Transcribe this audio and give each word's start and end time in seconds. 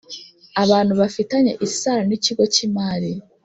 abantu 0.63 0.93
bafitanye 1.01 1.51
isano 1.67 2.03
n 2.09 2.11
ikigo 2.17 2.43
cy 2.53 2.59
imari 2.67 3.11